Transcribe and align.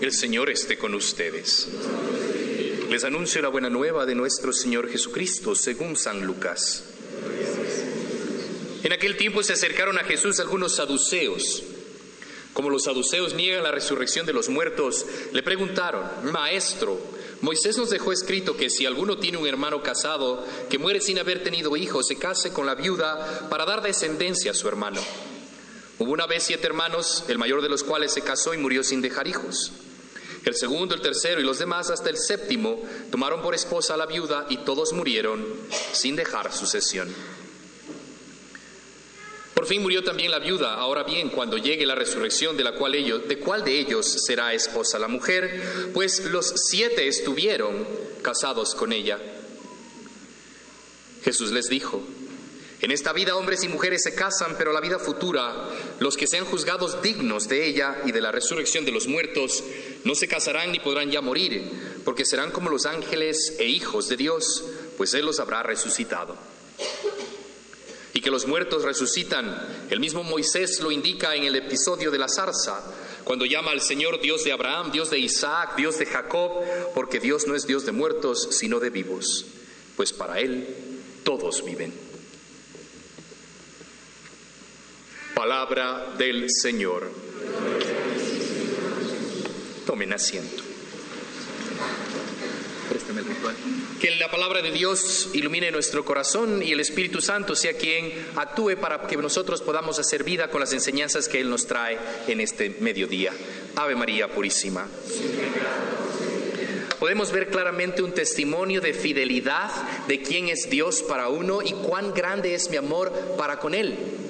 el 0.00 0.12
Señor 0.12 0.50
esté 0.50 0.78
con 0.78 0.94
ustedes. 0.94 1.68
Les 2.88 3.02
anuncio 3.02 3.42
la 3.42 3.48
buena 3.48 3.68
nueva 3.68 4.06
de 4.06 4.14
nuestro 4.14 4.52
Señor 4.52 4.88
Jesucristo, 4.88 5.56
según 5.56 5.96
San 5.96 6.24
Lucas. 6.24 6.84
En 8.84 8.92
aquel 8.92 9.16
tiempo 9.16 9.42
se 9.42 9.54
acercaron 9.54 9.98
a 9.98 10.04
Jesús 10.04 10.38
algunos 10.38 10.76
saduceos. 10.76 11.64
Como 12.52 12.70
los 12.70 12.84
saduceos 12.84 13.34
niegan 13.34 13.64
la 13.64 13.72
resurrección 13.72 14.26
de 14.26 14.32
los 14.32 14.48
muertos, 14.48 15.04
le 15.32 15.42
preguntaron, 15.42 16.04
Maestro, 16.30 17.00
Moisés 17.40 17.76
nos 17.78 17.90
dejó 17.90 18.12
escrito 18.12 18.56
que 18.56 18.70
si 18.70 18.86
alguno 18.86 19.18
tiene 19.18 19.38
un 19.38 19.48
hermano 19.48 19.82
casado 19.82 20.44
que 20.70 20.78
muere 20.78 21.00
sin 21.00 21.18
haber 21.18 21.42
tenido 21.42 21.76
hijos, 21.76 22.06
se 22.06 22.16
case 22.16 22.52
con 22.52 22.66
la 22.66 22.76
viuda 22.76 23.48
para 23.48 23.64
dar 23.64 23.82
descendencia 23.82 24.52
a 24.52 24.54
su 24.54 24.68
hermano. 24.68 25.00
Hubo 25.98 26.12
una 26.12 26.26
vez 26.26 26.44
siete 26.44 26.66
hermanos, 26.66 27.24
el 27.28 27.38
mayor 27.38 27.60
de 27.60 27.68
los 27.68 27.82
cuales 27.82 28.12
se 28.12 28.22
casó 28.22 28.54
y 28.54 28.58
murió 28.58 28.84
sin 28.84 29.02
dejar 29.02 29.26
hijos. 29.26 29.72
El 30.44 30.54
segundo, 30.54 30.94
el 30.94 31.00
tercero 31.00 31.40
y 31.40 31.44
los 31.44 31.58
demás 31.58 31.90
hasta 31.90 32.08
el 32.08 32.16
séptimo 32.16 32.80
tomaron 33.10 33.42
por 33.42 33.54
esposa 33.54 33.94
a 33.94 33.96
la 33.96 34.06
viuda 34.06 34.46
y 34.48 34.58
todos 34.58 34.92
murieron 34.92 35.44
sin 35.92 36.14
dejar 36.14 36.52
sucesión. 36.52 37.12
Por 39.54 39.66
fin 39.66 39.82
murió 39.82 40.04
también 40.04 40.30
la 40.30 40.38
viuda. 40.38 40.74
Ahora 40.74 41.02
bien, 41.02 41.30
cuando 41.30 41.58
llegue 41.58 41.84
la 41.84 41.96
resurrección 41.96 42.56
de 42.56 42.62
la 42.62 42.76
cual 42.76 42.94
ellos, 42.94 43.26
de 43.26 43.40
cuál 43.40 43.64
de 43.64 43.80
ellos 43.80 44.06
será 44.24 44.54
esposa 44.54 45.00
la 45.00 45.08
mujer, 45.08 45.90
pues 45.92 46.24
los 46.26 46.52
siete 46.68 47.08
estuvieron 47.08 47.84
casados 48.22 48.76
con 48.76 48.92
ella. 48.92 49.18
Jesús 51.24 51.50
les 51.50 51.68
dijo: 51.68 52.00
en 52.80 52.92
esta 52.92 53.12
vida 53.12 53.34
hombres 53.34 53.64
y 53.64 53.68
mujeres 53.68 54.04
se 54.04 54.14
casan, 54.14 54.54
pero 54.56 54.72
la 54.72 54.80
vida 54.80 55.00
futura, 55.00 55.68
los 56.00 56.16
que 56.16 56.26
sean 56.26 56.44
juzgados 56.44 57.02
dignos 57.02 57.48
de 57.48 57.66
ella 57.66 58.02
y 58.04 58.12
de 58.12 58.20
la 58.20 58.32
resurrección 58.32 58.84
de 58.84 58.92
los 58.92 59.08
muertos, 59.08 59.64
no 60.04 60.14
se 60.14 60.28
casarán 60.28 60.72
ni 60.72 60.78
podrán 60.78 61.10
ya 61.10 61.20
morir, 61.20 61.70
porque 62.04 62.24
serán 62.24 62.50
como 62.50 62.70
los 62.70 62.86
ángeles 62.86 63.56
e 63.58 63.66
hijos 63.66 64.08
de 64.08 64.16
Dios, 64.16 64.64
pues 64.96 65.14
Él 65.14 65.26
los 65.26 65.40
habrá 65.40 65.62
resucitado. 65.62 66.36
Y 68.14 68.20
que 68.20 68.30
los 68.30 68.46
muertos 68.46 68.84
resucitan, 68.84 69.86
el 69.90 70.00
mismo 70.00 70.22
Moisés 70.22 70.80
lo 70.80 70.90
indica 70.90 71.34
en 71.34 71.44
el 71.44 71.56
episodio 71.56 72.10
de 72.10 72.18
la 72.18 72.28
zarza, 72.28 72.82
cuando 73.24 73.44
llama 73.44 73.72
al 73.72 73.80
Señor 73.80 74.20
Dios 74.20 74.44
de 74.44 74.52
Abraham, 74.52 74.90
Dios 74.90 75.10
de 75.10 75.18
Isaac, 75.18 75.76
Dios 75.76 75.98
de 75.98 76.06
Jacob, 76.06 76.62
porque 76.94 77.20
Dios 77.20 77.46
no 77.46 77.54
es 77.54 77.66
Dios 77.66 77.84
de 77.84 77.92
muertos, 77.92 78.48
sino 78.52 78.80
de 78.80 78.90
vivos, 78.90 79.44
pues 79.96 80.12
para 80.12 80.40
Él 80.40 80.66
todos 81.24 81.64
viven. 81.64 82.07
Palabra 85.38 86.04
del 86.18 86.50
Señor. 86.50 87.12
Tomen 89.86 90.12
asiento. 90.12 90.64
Que 94.00 94.16
la 94.16 94.28
palabra 94.32 94.62
de 94.62 94.72
Dios 94.72 95.30
ilumine 95.34 95.70
nuestro 95.70 96.04
corazón 96.04 96.60
y 96.60 96.72
el 96.72 96.80
Espíritu 96.80 97.20
Santo 97.20 97.54
sea 97.54 97.74
quien 97.74 98.12
actúe 98.34 98.74
para 98.80 99.06
que 99.06 99.16
nosotros 99.16 99.62
podamos 99.62 100.00
hacer 100.00 100.24
vida 100.24 100.50
con 100.50 100.58
las 100.58 100.72
enseñanzas 100.72 101.28
que 101.28 101.40
Él 101.40 101.48
nos 101.48 101.68
trae 101.68 101.96
en 102.26 102.40
este 102.40 102.70
mediodía. 102.80 103.32
Ave 103.76 103.94
María 103.94 104.26
Purísima. 104.26 104.88
Podemos 106.98 107.30
ver 107.30 107.46
claramente 107.46 108.02
un 108.02 108.12
testimonio 108.12 108.80
de 108.80 108.92
fidelidad 108.92 109.70
de 110.08 110.20
quién 110.20 110.48
es 110.48 110.68
Dios 110.68 111.00
para 111.02 111.28
uno 111.28 111.62
y 111.62 111.74
cuán 111.74 112.12
grande 112.12 112.56
es 112.56 112.68
mi 112.70 112.76
amor 112.76 113.12
para 113.36 113.60
con 113.60 113.76
Él. 113.76 114.27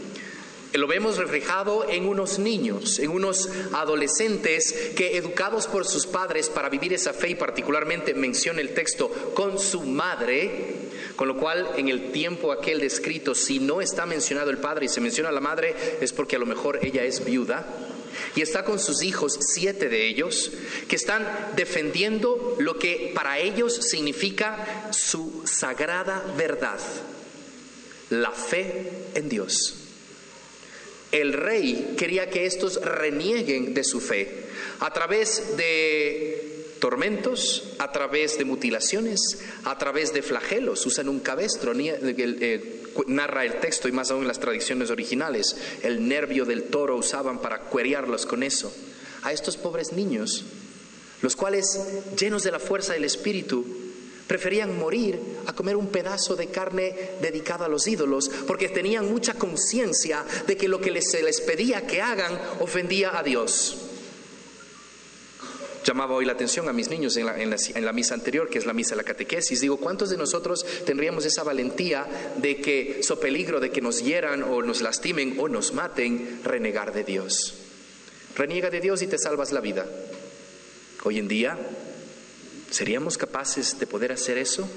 Lo 0.74 0.86
vemos 0.86 1.16
reflejado 1.16 1.88
en 1.88 2.06
unos 2.06 2.38
niños, 2.38 2.98
en 2.98 3.10
unos 3.10 3.48
adolescentes 3.72 4.92
que 4.94 5.16
educados 5.16 5.66
por 5.66 5.86
sus 5.86 6.06
padres 6.06 6.50
para 6.50 6.68
vivir 6.68 6.92
esa 6.92 7.14
fe 7.14 7.30
y 7.30 7.34
particularmente 7.34 8.12
menciona 8.12 8.60
el 8.60 8.74
texto 8.74 9.08
con 9.34 9.58
su 9.58 9.80
madre, 9.82 10.74
con 11.16 11.26
lo 11.26 11.38
cual 11.38 11.70
en 11.76 11.88
el 11.88 12.12
tiempo 12.12 12.52
aquel 12.52 12.80
descrito, 12.80 13.34
si 13.34 13.60
no 13.60 13.80
está 13.80 14.04
mencionado 14.04 14.50
el 14.50 14.58
padre 14.58 14.86
y 14.86 14.88
se 14.88 15.00
menciona 15.00 15.32
la 15.32 15.40
madre, 15.40 15.74
es 16.02 16.12
porque 16.12 16.36
a 16.36 16.38
lo 16.38 16.46
mejor 16.46 16.78
ella 16.82 17.02
es 17.02 17.24
viuda. 17.24 17.66
Y 18.34 18.42
está 18.42 18.64
con 18.64 18.78
sus 18.78 19.02
hijos, 19.02 19.38
siete 19.40 19.88
de 19.88 20.06
ellos, 20.06 20.52
que 20.86 20.96
están 20.96 21.26
defendiendo 21.56 22.56
lo 22.58 22.78
que 22.78 23.12
para 23.14 23.38
ellos 23.38 23.74
significa 23.74 24.90
su 24.92 25.44
sagrada 25.46 26.22
verdad, 26.36 26.78
la 28.10 28.32
fe 28.32 28.90
en 29.14 29.28
Dios. 29.28 29.87
El 31.12 31.32
rey 31.32 31.94
quería 31.96 32.28
que 32.28 32.46
estos 32.46 32.80
renieguen 32.82 33.72
de 33.74 33.84
su 33.84 34.00
fe 34.00 34.28
a 34.80 34.92
través 34.92 35.56
de 35.56 36.48
tormentos, 36.78 37.64
a 37.78 37.90
través 37.92 38.38
de 38.38 38.44
mutilaciones, 38.44 39.40
a 39.64 39.76
través 39.78 40.12
de 40.12 40.22
flagelos. 40.22 40.84
Usan 40.86 41.08
un 41.08 41.20
cabestro, 41.20 41.72
eh, 41.76 42.82
narra 43.06 43.44
el 43.44 43.60
texto 43.60 43.88
y 43.88 43.92
más 43.92 44.10
aún 44.10 44.26
las 44.26 44.38
tradiciones 44.38 44.90
originales. 44.90 45.56
El 45.82 46.08
nervio 46.08 46.44
del 46.44 46.64
toro 46.64 46.96
usaban 46.96 47.40
para 47.40 47.60
cuerearlos 47.60 48.26
con 48.26 48.42
eso. 48.42 48.72
A 49.22 49.32
estos 49.32 49.56
pobres 49.56 49.92
niños, 49.92 50.44
los 51.22 51.34
cuales, 51.34 51.80
llenos 52.18 52.44
de 52.44 52.52
la 52.52 52.60
fuerza 52.60 52.92
del 52.92 53.04
Espíritu, 53.04 53.66
Preferían 54.28 54.78
morir 54.78 55.18
a 55.46 55.54
comer 55.54 55.74
un 55.74 55.88
pedazo 55.88 56.36
de 56.36 56.48
carne 56.48 56.94
dedicada 57.22 57.64
a 57.64 57.68
los 57.68 57.86
ídolos, 57.88 58.28
porque 58.46 58.68
tenían 58.68 59.10
mucha 59.10 59.34
conciencia 59.34 60.22
de 60.46 60.54
que 60.54 60.68
lo 60.68 60.80
que 60.80 61.00
se 61.00 61.22
les 61.22 61.40
pedía 61.40 61.86
que 61.86 62.02
hagan 62.02 62.38
ofendía 62.60 63.18
a 63.18 63.22
Dios. 63.22 63.78
Llamaba 65.82 66.14
hoy 66.14 66.26
la 66.26 66.32
atención 66.32 66.68
a 66.68 66.74
mis 66.74 66.90
niños 66.90 67.16
en 67.16 67.24
la, 67.24 67.40
en 67.40 67.84
la, 67.84 67.92
misa 67.94 68.12
anterior, 68.12 68.50
que 68.50 68.58
es 68.58 68.66
la 68.66 68.74
misa 68.74 68.90
de 68.90 68.96
la 68.96 69.04
catequesis. 69.04 69.62
Digo, 69.62 69.78
¿cuántos 69.78 70.10
de 70.10 70.18
nosotros 70.18 70.66
tendríamos 70.84 71.24
esa 71.24 71.42
valentía 71.42 72.06
de 72.36 72.58
que, 72.58 73.02
so 73.02 73.18
peligro 73.18 73.60
de 73.60 73.70
que 73.70 73.80
nos 73.80 74.04
hieran 74.04 74.42
o 74.42 74.60
nos 74.60 74.82
lastimen 74.82 75.36
o 75.38 75.48
nos 75.48 75.72
maten, 75.72 76.40
renegar 76.44 76.92
de 76.92 77.04
Dios? 77.04 77.54
Reniega 78.36 78.68
de 78.68 78.82
Dios 78.82 79.00
y 79.00 79.06
te 79.06 79.16
salvas 79.16 79.52
la 79.52 79.62
vida. 79.62 79.86
Hoy 81.04 81.18
en 81.18 81.28
día 81.28 81.56
¿Seríamos 82.70 83.16
capaces 83.16 83.78
de 83.78 83.86
poder 83.86 84.12
hacer 84.12 84.38
eso? 84.38 84.68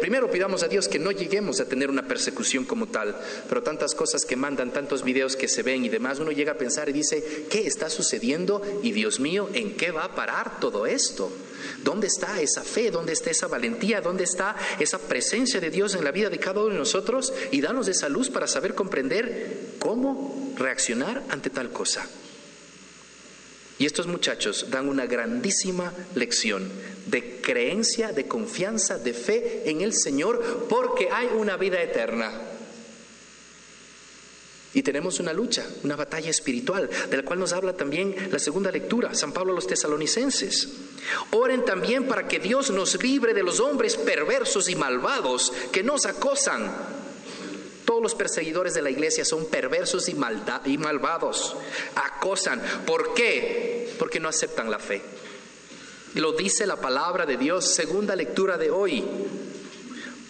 primero 0.00 0.30
pidamos 0.30 0.62
a 0.62 0.68
Dios 0.68 0.86
que 0.86 1.00
no 1.00 1.10
lleguemos 1.10 1.58
a 1.60 1.64
tener 1.64 1.90
una 1.90 2.06
persecución 2.06 2.64
como 2.64 2.86
tal, 2.86 3.16
pero 3.48 3.62
tantas 3.62 3.94
cosas 3.94 4.24
que 4.24 4.36
mandan, 4.36 4.72
tantos 4.72 5.02
videos 5.02 5.34
que 5.34 5.48
se 5.48 5.62
ven 5.62 5.84
y 5.84 5.88
demás, 5.88 6.20
uno 6.20 6.30
llega 6.30 6.52
a 6.52 6.58
pensar 6.58 6.88
y 6.88 6.92
dice, 6.92 7.46
¿qué 7.50 7.66
está 7.66 7.90
sucediendo? 7.90 8.62
Y 8.82 8.92
Dios 8.92 9.18
mío, 9.18 9.48
¿en 9.52 9.76
qué 9.76 9.90
va 9.90 10.04
a 10.04 10.14
parar 10.14 10.60
todo 10.60 10.86
esto? 10.86 11.32
¿Dónde 11.82 12.06
está 12.06 12.40
esa 12.40 12.62
fe? 12.62 12.90
¿Dónde 12.92 13.12
está 13.12 13.30
esa 13.30 13.48
valentía? 13.48 14.00
¿Dónde 14.00 14.24
está 14.24 14.54
esa 14.78 14.98
presencia 14.98 15.60
de 15.60 15.70
Dios 15.70 15.94
en 15.94 16.04
la 16.04 16.12
vida 16.12 16.30
de 16.30 16.38
cada 16.38 16.60
uno 16.60 16.70
de 16.70 16.78
nosotros? 16.78 17.32
Y 17.50 17.60
danos 17.60 17.88
esa 17.88 18.08
luz 18.08 18.30
para 18.30 18.46
saber 18.46 18.74
comprender 18.74 19.74
cómo 19.80 20.54
reaccionar 20.56 21.22
ante 21.30 21.50
tal 21.50 21.70
cosa. 21.70 22.06
Y 23.78 23.86
estos 23.86 24.06
muchachos 24.06 24.66
dan 24.70 24.88
una 24.88 25.06
grandísima 25.06 25.92
lección 26.14 26.70
de 27.06 27.40
creencia, 27.40 28.12
de 28.12 28.26
confianza, 28.26 28.98
de 28.98 29.12
fe 29.12 29.62
en 29.66 29.80
el 29.80 29.92
Señor, 29.92 30.66
porque 30.68 31.08
hay 31.10 31.28
una 31.36 31.56
vida 31.56 31.82
eterna. 31.82 32.32
Y 34.74 34.82
tenemos 34.82 35.20
una 35.20 35.32
lucha, 35.32 35.64
una 35.84 35.94
batalla 35.94 36.30
espiritual, 36.30 36.90
de 37.08 37.16
la 37.16 37.22
cual 37.22 37.38
nos 37.38 37.52
habla 37.52 37.74
también 37.74 38.14
la 38.30 38.40
segunda 38.40 38.72
lectura, 38.72 39.14
San 39.14 39.32
Pablo 39.32 39.52
a 39.52 39.54
los 39.54 39.68
tesalonicenses. 39.68 40.68
Oren 41.30 41.64
también 41.64 42.06
para 42.06 42.26
que 42.26 42.40
Dios 42.40 42.70
nos 42.70 43.00
libre 43.00 43.34
de 43.34 43.44
los 43.44 43.60
hombres 43.60 43.96
perversos 43.96 44.68
y 44.68 44.74
malvados 44.74 45.52
que 45.70 45.84
nos 45.84 46.06
acosan 46.06 46.72
los 48.04 48.14
perseguidores 48.14 48.74
de 48.74 48.82
la 48.82 48.90
iglesia 48.90 49.24
son 49.24 49.46
perversos 49.46 50.08
y, 50.08 50.12
y 50.12 50.78
malvados. 50.78 51.56
Acosan. 51.96 52.62
¿Por 52.86 53.14
qué? 53.14 53.92
Porque 53.98 54.20
no 54.20 54.28
aceptan 54.28 54.70
la 54.70 54.78
fe. 54.78 55.02
Lo 56.14 56.32
dice 56.32 56.66
la 56.66 56.76
palabra 56.76 57.26
de 57.26 57.36
Dios, 57.36 57.74
segunda 57.74 58.14
lectura 58.14 58.56
de 58.56 58.70
hoy. 58.70 59.04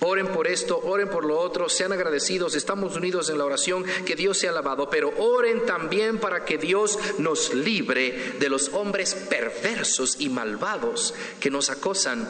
Oren 0.00 0.28
por 0.28 0.46
esto, 0.46 0.78
oren 0.84 1.08
por 1.08 1.24
lo 1.24 1.38
otro, 1.38 1.68
sean 1.68 1.92
agradecidos, 1.92 2.54
estamos 2.54 2.96
unidos 2.96 3.30
en 3.30 3.38
la 3.38 3.44
oración, 3.44 3.84
que 4.04 4.16
Dios 4.16 4.38
sea 4.38 4.50
alabado, 4.50 4.90
pero 4.90 5.12
oren 5.18 5.64
también 5.64 6.18
para 6.18 6.44
que 6.44 6.58
Dios 6.58 6.98
nos 7.18 7.54
libre 7.54 8.34
de 8.38 8.48
los 8.48 8.68
hombres 8.74 9.14
perversos 9.14 10.16
y 10.18 10.28
malvados 10.28 11.14
que 11.40 11.50
nos 11.50 11.70
acosan, 11.70 12.28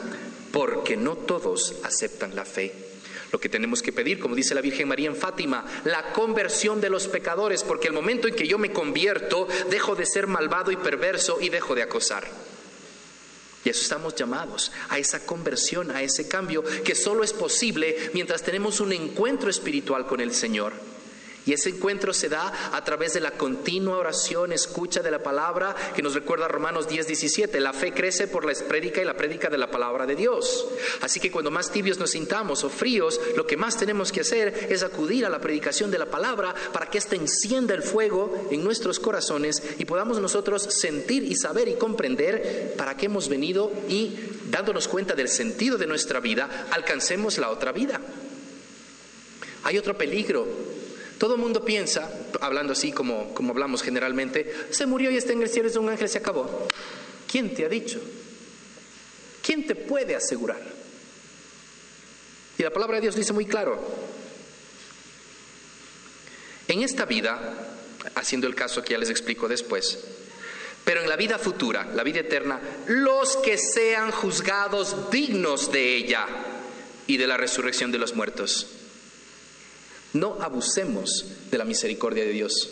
porque 0.53 0.97
no 0.97 1.17
todos 1.17 1.75
aceptan 1.83 2.37
la 2.37 2.45
fe. 2.45 2.94
Lo 3.35 3.41
que 3.41 3.49
tenemos 3.49 3.83
que 3.83 3.93
pedir, 3.93 4.21
como 4.21 4.37
dice 4.37 4.55
la 4.55 4.61
Virgen 4.61 4.87
María 4.87 5.09
en 5.09 5.17
Fátima, 5.17 5.65
la 5.83 6.13
conversión 6.13 6.81
de 6.81 6.89
los 6.89 7.09
pecadores, 7.09 7.65
porque 7.65 7.89
el 7.89 7.93
momento 7.93 8.29
en 8.29 8.37
que 8.37 8.47
yo 8.47 8.59
me 8.59 8.71
convierto, 8.71 9.49
dejo 9.71 9.97
de 9.97 10.07
ser 10.07 10.29
malvado 10.29 10.71
y 10.71 10.77
perverso 10.77 11.39
y 11.41 11.49
dejo 11.49 11.75
de 11.75 11.83
acosar. 11.83 12.29
Y 13.65 13.71
eso 13.71 13.83
estamos 13.83 14.15
llamados, 14.15 14.71
a 14.89 15.01
esa 15.01 15.27
conversión, 15.27 15.91
a 15.91 16.01
ese 16.01 16.29
cambio, 16.29 16.63
que 16.85 16.95
solo 16.95 17.25
es 17.25 17.33
posible 17.33 18.13
mientras 18.15 18.45
tenemos 18.45 18.79
un 18.79 18.93
encuentro 18.93 19.51
espiritual 19.51 20.07
con 20.07 20.21
el 20.21 20.33
Señor. 20.33 20.73
Y 21.47 21.53
ese 21.53 21.71
encuentro 21.71 22.15
se 22.15 22.29
da 22.29 22.71
a 22.73 22.85
través 22.85 23.13
de 23.13 23.21
la 23.21 23.33
continua 23.33 23.99
oración, 23.99 24.53
escucha 24.53 25.03
de 25.03 25.11
la 25.11 25.23
palabra, 25.23 25.75
que 25.95 26.03
nos 26.03 26.15
recuerda 26.15 26.49
Romanos 26.49 26.89
10, 26.89 27.07
17. 27.07 27.61
La 27.61 27.75
fe 27.75 27.93
crece 27.93 28.29
por 28.29 28.47
la 28.47 28.55
prédica 28.67 29.03
y 29.03 29.05
la 29.05 29.17
prédica 29.17 29.51
de 29.51 29.59
la 29.59 29.71
palabra 29.71 30.07
de 30.07 30.17
Dios. 30.17 30.67
Así 31.03 31.21
que 31.21 31.31
cuando 31.31 31.51
más 31.51 31.71
tibios 31.71 31.99
nos 31.99 32.13
sintamos 32.13 32.65
o 32.65 32.71
fríos, 32.71 33.21
lo 33.37 33.47
que 33.47 33.59
más 33.59 33.77
tenemos 33.77 34.11
que 34.11 34.23
hacer 34.23 34.69
es 34.71 34.83
acudir 34.83 35.27
a 35.27 35.31
la 35.31 35.41
predicación 35.41 35.91
de 35.91 35.99
la 35.99 36.07
palabra 36.07 36.55
para 36.73 36.87
que 36.87 36.99
ésta 36.99 37.17
encienda 37.17 37.75
el 37.75 37.83
fuego 37.83 38.49
en 38.51 38.65
nuestros 38.65 38.99
corazones 38.99 39.63
y 39.79 39.85
podamos 39.85 40.21
nosotros 40.21 40.63
sentir 40.63 41.25
y 41.25 41.37
saber 41.37 41.69
y 41.69 41.75
comprender 41.75 42.75
para 42.79 42.97
qué 42.97 43.07
hemos 43.07 43.29
venido 43.29 43.71
y 43.89 44.17
dándonos 44.51 44.89
cuenta 44.89 45.15
del 45.15 45.29
sentido 45.29 45.77
de 45.77 45.87
nuestra 45.87 46.21
vida, 46.21 46.69
alcancemos 46.71 47.37
la 47.39 47.51
otra 47.51 47.73
vida. 47.73 48.01
Hay 49.65 49.79
otro 49.79 49.97
peligro 49.97 50.47
todo 51.25 51.39
mundo 51.39 51.65
piensa, 51.65 52.11
hablando 52.43 52.75
así 52.75 52.93
como, 52.93 53.33
como 53.33 53.53
hablamos 53.53 53.83
generalmente, 53.83 54.67
se 54.69 54.85
murió 54.85 55.11
y 55.11 55.17
está 55.17 55.33
en 55.33 55.41
el 55.41 55.49
cielo, 55.49 55.71
es 55.71 55.77
un 55.77 55.89
ángel, 55.89 56.07
se 56.07 56.19
acabó. 56.19 56.69
¿Quién 57.27 57.55
te 57.55 57.65
ha 57.65 57.69
dicho? 57.71 57.99
¿Quién 59.43 59.67
te 59.67 59.75
puede 59.75 60.15
asegurar? 60.15 60.61
Y 62.59 62.63
la 62.63 62.69
palabra 62.69 62.97
de 62.97 63.01
Dios 63.01 63.17
dice 63.17 63.33
muy 63.33 63.47
claro, 63.47 63.81
en 66.69 66.83
esta 66.83 67.07
vida, 67.07 67.55
haciendo 68.17 68.47
el 68.47 68.55
caso 68.55 68.83
que 68.83 68.93
ya 68.93 68.99
les 68.99 69.09
explico 69.09 69.49
después, 69.49 70.05
pero 70.85 71.01
en 71.01 71.09
la 71.09 71.17
vida 71.17 71.39
futura, 71.39 71.87
la 71.95 72.03
vida 72.03 72.21
eterna, 72.21 72.61
los 72.89 73.39
que 73.39 73.57
sean 73.57 74.11
juzgados 74.11 75.11
dignos 75.11 75.73
de 75.73 75.97
ella 75.97 76.27
y 77.07 77.17
de 77.17 77.27
la 77.27 77.39
resurrección 77.39 77.91
de 77.93 77.99
los 77.99 78.15
muertos. 78.15 78.84
No 80.15 80.39
abusemos 80.41 81.27
de 81.51 81.59
la 81.59 81.65
misericordia 81.65 82.25
de 82.25 82.31
Dios. 82.31 82.71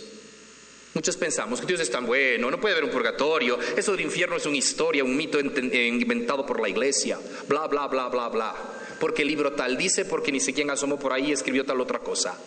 Muchos 0.95 1.17
pensamos 1.17 1.61
que 1.61 1.67
Dios 1.67 1.81
es 1.81 1.91
tan 1.91 2.07
bueno, 2.07 2.51
no 2.51 2.61
puede 2.61 2.75
haber 2.75 2.85
un 2.85 2.91
purgatorio, 2.91 3.59
eso 3.77 3.93
del 3.93 4.03
infierno 4.03 4.37
es 4.37 4.45
una 4.45 4.59
historia, 4.59 5.03
un 5.03 5.17
mito 5.17 5.41
inventado 5.41 6.45
por 6.45 6.61
la 6.61 6.69
iglesia, 6.69 7.19
bla, 7.49 7.67
bla, 7.67 7.89
bla, 7.89 8.09
bla, 8.09 8.29
bla. 8.29 8.55
Porque 9.01 9.23
el 9.23 9.29
libro 9.29 9.53
tal 9.53 9.77
dice, 9.77 10.05
porque 10.05 10.31
ni 10.31 10.39
siquiera 10.39 10.75
asomó 10.75 10.99
por 10.99 11.13
ahí 11.13 11.31
y 11.31 11.33
escribió 11.33 11.65
tal 11.65 11.81
otra 11.81 11.99
cosa. 11.99 12.39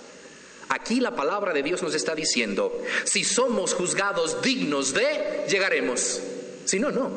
Aquí 0.70 1.00
la 1.00 1.16
palabra 1.16 1.54
de 1.54 1.64
Dios 1.64 1.82
nos 1.82 1.96
está 1.96 2.16
diciendo, 2.16 2.82
si 3.04 3.24
somos 3.24 3.74
juzgados 3.74 4.42
dignos 4.44 4.94
de, 4.94 5.46
llegaremos. 5.50 6.22
Si 6.66 6.80
no, 6.80 6.92
no. 6.92 7.12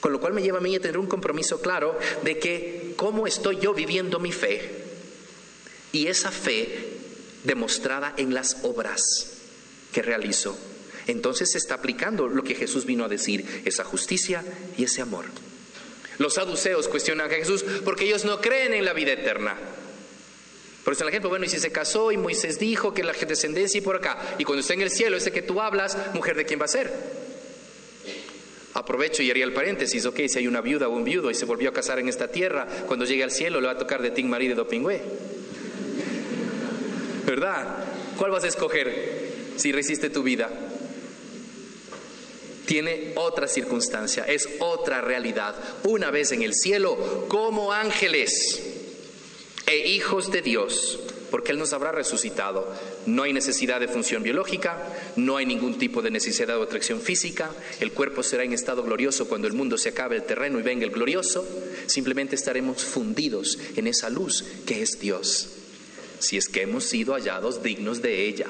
Con 0.00 0.12
lo 0.12 0.20
cual 0.20 0.34
me 0.34 0.42
lleva 0.42 0.58
a 0.58 0.60
mí 0.60 0.74
a 0.74 0.80
tener 0.80 0.98
un 0.98 1.06
compromiso 1.06 1.60
claro 1.60 1.98
de 2.22 2.38
que 2.38 2.94
cómo 2.96 3.26
estoy 3.26 3.58
yo 3.60 3.72
viviendo 3.74 4.18
mi 4.18 4.32
fe 4.32 4.85
y 5.96 6.08
esa 6.08 6.30
fe 6.30 6.68
demostrada 7.44 8.12
en 8.18 8.34
las 8.34 8.58
obras 8.64 9.32
que 9.94 10.02
realizo. 10.02 10.58
Entonces 11.06 11.52
se 11.52 11.58
está 11.58 11.76
aplicando 11.76 12.28
lo 12.28 12.44
que 12.44 12.54
Jesús 12.54 12.84
vino 12.84 13.04
a 13.04 13.08
decir, 13.08 13.62
esa 13.64 13.82
justicia 13.82 14.44
y 14.76 14.84
ese 14.84 15.00
amor. 15.00 15.24
Los 16.18 16.34
saduceos 16.34 16.88
cuestionan 16.88 17.30
a 17.30 17.34
Jesús 17.34 17.64
porque 17.82 18.04
ellos 18.04 18.26
no 18.26 18.42
creen 18.42 18.74
en 18.74 18.84
la 18.84 18.92
vida 18.92 19.12
eterna. 19.12 19.56
Por 20.84 20.92
eso 20.92 21.02
el 21.02 21.08
ejemplo, 21.08 21.30
bueno, 21.30 21.46
y 21.46 21.48
si 21.48 21.58
se 21.58 21.72
casó 21.72 22.12
y 22.12 22.18
Moisés 22.18 22.58
dijo 22.58 22.92
que 22.92 23.02
la 23.02 23.12
descendencia 23.12 23.78
y 23.78 23.80
por 23.80 23.96
acá, 23.96 24.36
y 24.38 24.44
cuando 24.44 24.60
esté 24.60 24.74
en 24.74 24.82
el 24.82 24.90
cielo, 24.90 25.16
ese 25.16 25.32
que 25.32 25.42
tú 25.42 25.62
hablas, 25.62 25.96
mujer 26.12 26.36
de 26.36 26.44
quién 26.44 26.60
va 26.60 26.66
a 26.66 26.68
ser. 26.68 26.92
Aprovecho 28.74 29.22
y 29.22 29.30
haría 29.30 29.44
el 29.44 29.54
paréntesis, 29.54 30.04
ok, 30.04 30.20
si 30.28 30.38
hay 30.38 30.46
una 30.46 30.60
viuda 30.60 30.88
o 30.88 30.92
un 30.92 31.04
viudo 31.04 31.30
y 31.30 31.34
se 31.34 31.46
volvió 31.46 31.70
a 31.70 31.72
casar 31.72 31.98
en 31.98 32.08
esta 32.08 32.28
tierra, 32.28 32.66
cuando 32.86 33.06
llegue 33.06 33.24
al 33.24 33.30
cielo 33.30 33.60
le 33.60 33.68
va 33.68 33.72
a 33.72 33.78
tocar 33.78 34.02
de 34.02 34.10
Ting 34.10 34.26
Marí 34.26 34.48
de 34.48 34.54
Dopingüe. 34.54 35.00
¿Verdad? 37.26 37.66
¿Cuál 38.16 38.30
vas 38.30 38.44
a 38.44 38.48
escoger 38.48 39.32
si 39.56 39.72
resiste 39.72 40.08
tu 40.08 40.22
vida? 40.22 40.48
Tiene 42.64 43.12
otra 43.16 43.46
circunstancia, 43.48 44.24
es 44.24 44.48
otra 44.60 45.00
realidad. 45.00 45.54
Una 45.84 46.10
vez 46.10 46.32
en 46.32 46.42
el 46.42 46.54
cielo, 46.54 47.26
como 47.28 47.72
ángeles 47.72 48.62
e 49.66 49.88
hijos 49.88 50.30
de 50.30 50.42
Dios, 50.42 50.98
porque 51.30 51.52
Él 51.52 51.58
nos 51.58 51.72
habrá 51.72 51.92
resucitado. 51.92 52.72
No 53.06 53.22
hay 53.22 53.32
necesidad 53.32 53.78
de 53.78 53.88
función 53.88 54.22
biológica, 54.22 54.78
no 55.16 55.36
hay 55.36 55.46
ningún 55.46 55.78
tipo 55.78 56.02
de 56.02 56.10
necesidad 56.10 56.56
de 56.56 56.62
atracción 56.62 57.00
física, 57.00 57.50
el 57.80 57.92
cuerpo 57.92 58.22
será 58.22 58.42
en 58.42 58.52
estado 58.52 58.82
glorioso 58.82 59.28
cuando 59.28 59.46
el 59.46 59.52
mundo 59.52 59.78
se 59.78 59.90
acabe 59.90 60.16
el 60.16 60.24
terreno 60.24 60.58
y 60.58 60.62
venga 60.62 60.84
el 60.84 60.92
glorioso, 60.92 61.46
simplemente 61.86 62.34
estaremos 62.34 62.84
fundidos 62.84 63.58
en 63.76 63.86
esa 63.86 64.10
luz 64.10 64.44
que 64.66 64.82
es 64.82 64.98
Dios 64.98 65.50
si 66.26 66.36
es 66.36 66.48
que 66.48 66.62
hemos 66.62 66.84
sido 66.84 67.14
hallados 67.14 67.62
dignos 67.62 68.02
de 68.02 68.26
ella. 68.26 68.46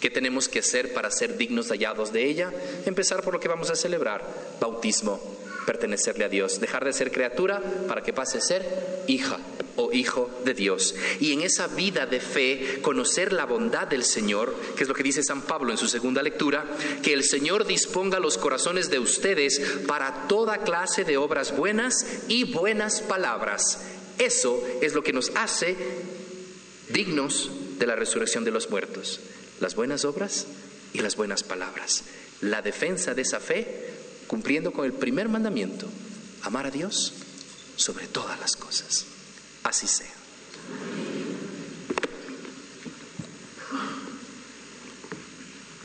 ¿Qué 0.00 0.10
tenemos 0.10 0.48
que 0.48 0.58
hacer 0.58 0.92
para 0.92 1.10
ser 1.10 1.36
dignos 1.36 1.68
hallados 1.68 2.12
de 2.12 2.28
ella? 2.28 2.52
Empezar 2.86 3.22
por 3.22 3.34
lo 3.34 3.40
que 3.40 3.48
vamos 3.48 3.70
a 3.70 3.76
celebrar, 3.76 4.24
bautismo, 4.60 5.20
pertenecerle 5.64 6.24
a 6.24 6.28
Dios, 6.28 6.60
dejar 6.60 6.84
de 6.84 6.92
ser 6.92 7.12
criatura 7.12 7.62
para 7.86 8.02
que 8.02 8.12
pase 8.12 8.38
a 8.38 8.40
ser 8.40 9.04
hija 9.06 9.38
o 9.76 9.92
hijo 9.92 10.28
de 10.44 10.54
Dios. 10.54 10.94
Y 11.20 11.32
en 11.32 11.42
esa 11.42 11.68
vida 11.68 12.04
de 12.06 12.20
fe, 12.20 12.80
conocer 12.82 13.32
la 13.32 13.46
bondad 13.46 13.86
del 13.86 14.04
Señor, 14.04 14.54
que 14.76 14.82
es 14.82 14.88
lo 14.88 14.94
que 14.94 15.02
dice 15.02 15.22
San 15.22 15.42
Pablo 15.42 15.70
en 15.70 15.78
su 15.78 15.88
segunda 15.88 16.22
lectura, 16.22 16.66
que 17.02 17.12
el 17.12 17.24
Señor 17.24 17.64
disponga 17.66 18.18
los 18.18 18.38
corazones 18.38 18.90
de 18.90 18.98
ustedes 18.98 19.60
para 19.86 20.26
toda 20.26 20.58
clase 20.58 21.04
de 21.04 21.16
obras 21.16 21.56
buenas 21.56 22.06
y 22.28 22.44
buenas 22.52 23.00
palabras. 23.00 23.80
Eso 24.18 24.62
es 24.80 24.94
lo 24.94 25.02
que 25.02 25.12
nos 25.12 25.30
hace 25.34 25.76
dignos 26.92 27.50
de 27.78 27.86
la 27.86 27.96
resurrección 27.96 28.44
de 28.44 28.50
los 28.50 28.70
muertos, 28.70 29.20
las 29.60 29.74
buenas 29.74 30.04
obras 30.04 30.46
y 30.92 30.98
las 30.98 31.16
buenas 31.16 31.42
palabras. 31.42 32.04
La 32.40 32.62
defensa 32.62 33.14
de 33.14 33.22
esa 33.22 33.40
fe 33.40 33.90
cumpliendo 34.26 34.72
con 34.72 34.84
el 34.84 34.92
primer 34.92 35.28
mandamiento, 35.28 35.86
amar 36.42 36.66
a 36.66 36.70
Dios 36.70 37.12
sobre 37.76 38.06
todas 38.06 38.38
las 38.40 38.56
cosas. 38.56 39.04
Así 39.62 39.86
sea. 39.86 40.21